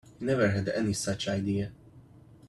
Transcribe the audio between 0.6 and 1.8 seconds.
any such idea.